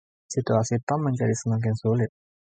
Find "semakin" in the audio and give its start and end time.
1.41-1.75